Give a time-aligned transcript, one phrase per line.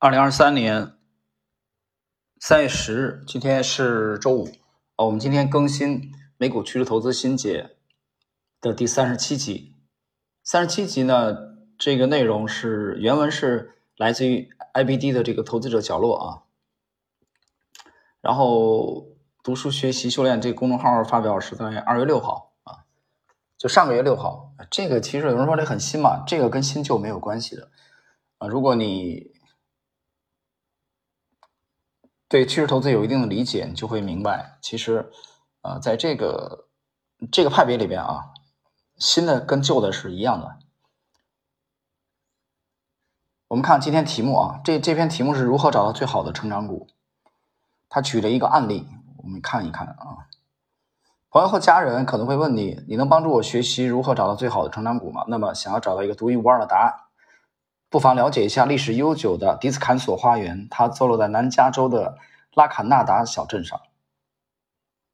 [0.00, 0.92] 二零二三年
[2.38, 4.44] 三月十日，今天是周五。
[4.94, 7.76] 哦，我们今天更新美股趋势投资新解
[8.60, 9.74] 的第三十七集。
[10.44, 11.36] 三十七集呢，
[11.76, 16.42] 这个内容是原文是来自于 IBD 的这个投资者角落啊。
[18.20, 19.04] 然后
[19.42, 22.86] 读书学习修炼这个公众号发表是在二月六号啊，
[23.56, 24.54] 就上个月六号。
[24.70, 27.72] 这个其实有人说这很新嘛，这个跟新旧没有关系的
[28.38, 28.46] 啊。
[28.46, 29.32] 如果你
[32.28, 35.10] 对趋势投资有一定的理解，你就会明白，其实，
[35.62, 36.68] 呃，在这个
[37.32, 38.32] 这个派别里边啊，
[38.98, 40.58] 新的跟旧的是一样的。
[43.48, 46.86] 我们看今天题目啊，这这篇题目是如何找到最好的成长股？
[47.88, 48.86] 他举了一个案例，
[49.22, 50.28] 我们看一看啊。
[51.30, 55.24] 朋友和家人可能会问你，你能帮助我学习如何找到最好的成长股吗？
[55.28, 57.07] 那么，想要找到一个独一无二的答案。
[57.90, 62.18] 不妨了解一下历史悠久的迪斯坎索花园，它坐落在南加州的
[62.52, 63.80] 拉卡纳达小镇上。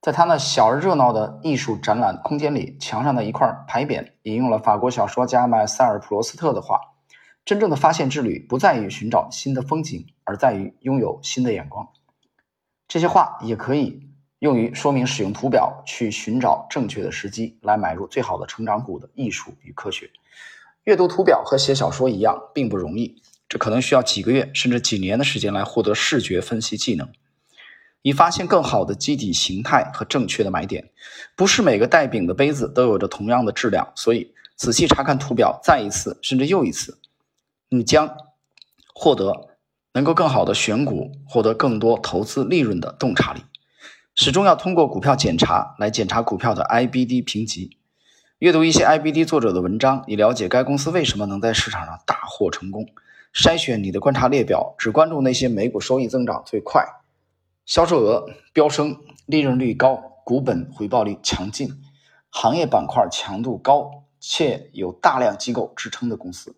[0.00, 6.80] 在它那小而热闹的艺术展览空间里，墙上的一块牌匾引用了法国小说家麦塞尔普罗斯特的话
[7.44, 11.86] ：“真正的发现之旅不在于寻找新的风景，而在于拥有新的眼光。”
[12.88, 20.10] 这些话也可以用于说明使用图表去寻找正确的时机来买入最好的成长股的艺术与科学。
[20.84, 23.22] 阅读图表和写小说一样，并不容易。
[23.48, 27.08] 这可能需要几个月甚至几年的时间来获得视觉分析技能，
[28.00, 30.90] 以发现更好的基底形态和正确的买点。
[31.36, 36.98] 不是每个带柄的杯子都有着同样的质量，所以仔细查看图表，再一次甚至又一次，
[37.68, 38.16] 你将
[38.92, 39.50] 获得
[39.92, 43.42] 能够更好的选股、获得更多投资利润的洞察力。
[44.14, 47.76] 始终要通过股票检查来检查股票的 IBD 评级。
[48.42, 52.88] 阅读一些 IBD 作者的文章，以了解该公司为什么能在市场上大获成功。
[53.32, 56.84] 筛选你的观察列表，只关注那些每股收益增长最快、
[57.64, 61.80] 销售额飙升、利润率高、股本回报率强劲、
[62.30, 66.56] 行业板块强度高且有大量机构支撑的公司。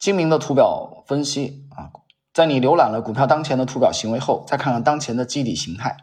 [0.00, 1.94] 精明的图表分析啊，
[2.34, 5.96] 在你浏览了股票当前的图表行为后，再看看当前的基底形态，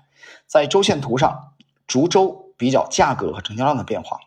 [0.46, 1.52] 在周线图上
[1.86, 4.18] 逐周比较价格和成交量的变化。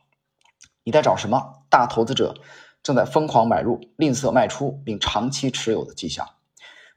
[0.82, 1.64] 你在找什么？
[1.68, 2.34] 大投资者
[2.82, 6.28] 正在疯狂买入、吝啬卖出并长期持有的迹象。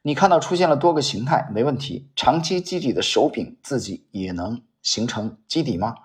[0.01, 2.09] 你看到出现了多个形态，没问题。
[2.15, 5.95] 长期基底的手柄自己也能形成基底吗？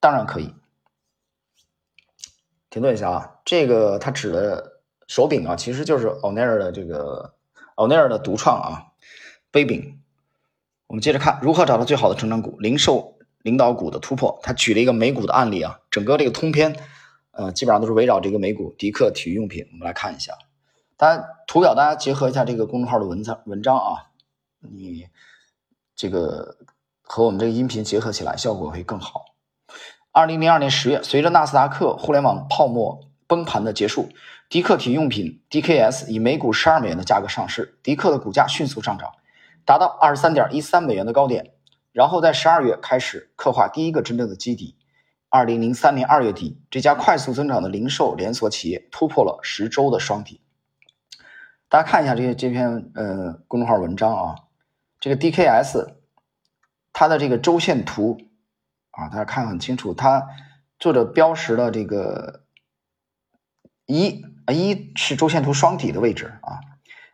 [0.00, 0.54] 当然可以。
[2.70, 7.34] 停顿一下啊，这个他指的手柄啊，其实就是欧奈尔的这个
[7.74, 8.86] 欧奈尔的独创啊，
[9.50, 10.00] 杯柄。
[10.86, 14.40] 我们接着看如何找到最好的成长股、零售领导股的突破。
[14.42, 16.76] 他举了一个美股的案例啊，整个这个通篇。
[17.32, 20.34] 呃，基本上都是围绕这个美股迪克体育用品，我们来看一下。
[20.96, 24.10] 大家图表，大家结合一下这个公众号的文章文章啊，
[24.60, 25.06] 你
[25.94, 26.56] 这个
[27.02, 29.24] 和我们这个音频结合起来，效果会更好。
[30.12, 34.08] 二零零二年十月，随着纳斯达克互联网泡沫崩盘的结束，
[34.48, 39.12] 迪克体育用品 DKS 以每股十二美元的价格上市，迪克的股价迅速上涨，
[39.64, 41.54] 达到二十三点一三美元的高点，
[41.92, 44.76] 然后在十二月开始刻画第一个真正的基底。
[45.32, 50.40] 二零零三年二月底，这家快速增长的零售连锁企业突破了十周的双底。
[51.68, 54.34] 大家看一下这些这篇呃公众号文章啊，
[54.98, 55.94] 这个 DKS
[56.92, 58.20] 它的这个周线图
[58.90, 60.26] 啊，大家看很清楚，它
[60.80, 62.42] 作者标识了这个
[63.86, 66.58] 一啊一是周线图双底的位置啊，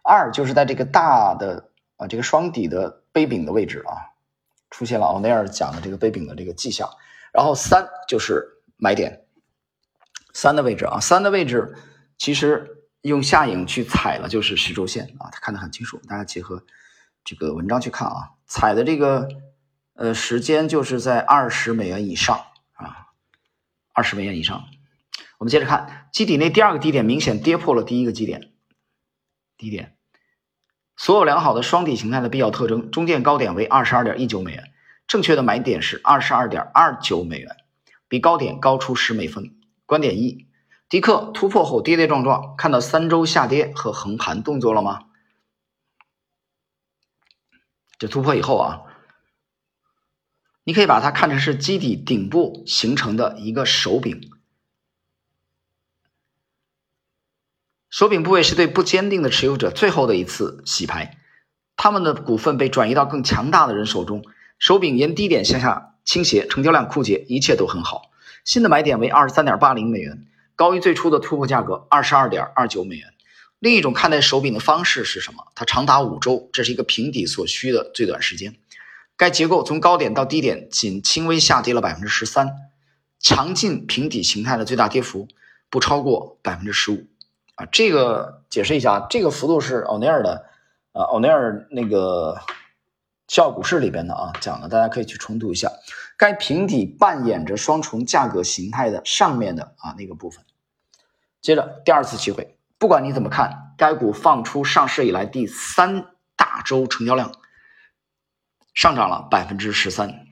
[0.02, 1.68] 二就是在这个大的
[1.98, 4.16] 啊这个双底的杯柄的位置啊，
[4.70, 6.88] 出现了奥内尔讲的这个杯柄的这个迹象。
[7.36, 9.26] 然后三就是买点，
[10.32, 11.76] 三的位置啊，三的位置
[12.16, 16.64] 其实用下影去踩了就是十周线啊，他看得很清楚，大家结合
[17.24, 19.28] 这个文章去看啊，踩的这个
[19.92, 22.38] 呃时间就是在二十美元以上
[22.72, 23.12] 啊，
[23.92, 24.64] 二十美元以上。
[25.36, 28.50] 我们接着看基底内第二个低点明显跌破了第一个基点，
[29.58, 29.98] 低点，
[30.96, 34.72] 所有良好的双底形态的必要特征，中间高点为二十二点一九美元。
[35.06, 37.56] 正确的买点是二十二点二九美元，
[38.08, 39.54] 比高点高出十美分。
[39.86, 40.48] 观点一：
[40.88, 45.04] 迪克突破后跌跌撞撞，看到三周下跌和横盘动作了吗？
[47.98, 48.82] 这突破以后啊，
[50.64, 54.30] 你可以把它看成是基底顶部形成的一个手柄，
[57.88, 61.16] 手柄部位是对不坚定的持有者最后的一次洗牌，
[61.76, 64.24] 他们的股份被转移到更强大的人手中。
[64.58, 68.10] 手柄沿低点向下倾斜，成交量枯竭，一切都很好。
[68.44, 70.24] 新的买点为二十三点八零美元，
[70.54, 73.12] 高于最初的突破价格二十二点二九美元。
[73.58, 75.46] 另一种看待手柄的方式是什么？
[75.54, 78.54] 它长达五周，这是一个平底所需的最短时间。
[79.16, 82.54] 该结构从高点到低点仅轻微下跌了百分之十三，
[83.18, 85.26] 强劲平底形态的最大跌幅
[85.70, 87.06] 不超过百分之十五。
[87.54, 90.44] 啊，这个解释一下，这个幅度是奥尼尔的，
[90.92, 92.38] 啊，奥尼尔那个
[93.28, 95.70] 笑傲股市里边的啊讲的，大家可以去重读一下。
[96.16, 100.44] 该平底扮演着双重价格形态的上面的啊那个部分。
[101.40, 107.32] 接着第二次机会，不管你怎么看，该股放出上市以来第三大周成交量。
[108.74, 110.26] 上涨了百分之十三，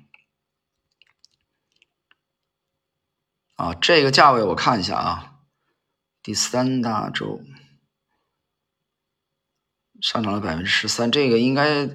[3.55, 5.37] 啊，这个价位我看一下啊，
[6.23, 7.41] 第三大周
[10.03, 11.89] 上涨了百分之十三，这个应该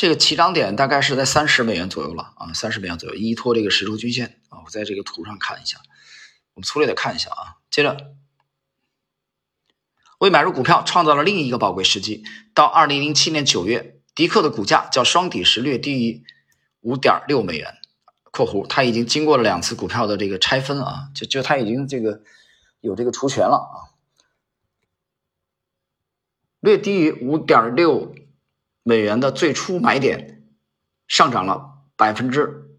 [0.00, 5.78] 这个起涨点大概是在三十美元左右了啊，三十美元左右，依托这个十周均线啊，我在这个图上看一下，
[6.54, 8.14] 我们粗略的看一下啊，接着
[10.20, 12.22] 为买入股票创造了另一个宝贵时机，
[12.54, 13.96] 到二零零七年九月。
[14.14, 16.24] 迪克的股价较双底时略低于
[16.80, 17.74] 五点六美元
[18.30, 22.22] （括弧它已经经过了两次股票的这个拆分啊，就就它已经这个
[22.80, 23.76] 有这个除权了啊，
[26.60, 28.12] 略低于五点六
[28.82, 30.44] 美元的最初买点，
[31.06, 32.70] 上涨了百分之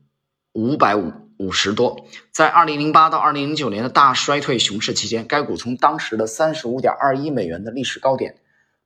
[0.53, 2.07] 五百五五十多。
[2.31, 8.39] 在二零零八到二零零九年的大衰退熊市期间，该股从当时的三十五点二一美元的历史高点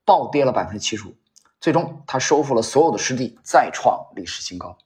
[0.06, 1.16] 暴跌了百分之七十五。
[1.62, 4.78] 最终，它收复了所有的失地，再创历史新高。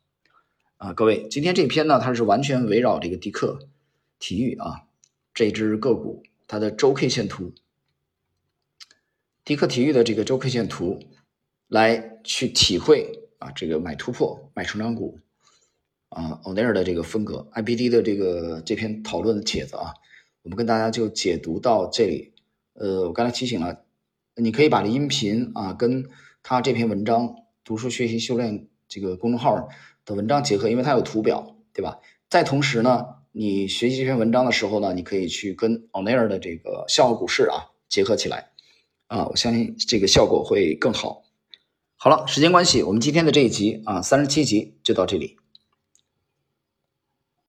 [0.77, 3.67] 啊，各位，今天这篇呢，它是完全围绕这个迪克
[4.19, 4.83] 体育啊
[5.33, 7.55] 这只个股它的周 K 线图，
[9.43, 10.99] 迪克体育的这个周 K 线图
[11.67, 15.19] 来去体会啊这个买突破、买成长股
[16.09, 19.93] 啊欧奈尔的这个风格，IBD 的这个这篇讨论的帖子啊，
[20.43, 22.33] 我们跟大家就解读到这里。
[22.73, 23.83] 呃，我刚才提醒了，
[24.35, 26.07] 你可以把这音频啊跟
[26.43, 29.67] 他这篇文章读书学习修炼这个公众号
[30.05, 31.99] 的文章结合，因为它有图表，对吧？
[32.29, 38.51] 再同时呢，你学习这篇文章的时候呢，你可以去跟奥内尔的这个笑傲股市啊结合起来，
[39.07, 41.23] 啊，我相信这个效果会更好。
[41.99, 45.35] 好了，时间关系，我们今天的这一集啊三十七集就到这里。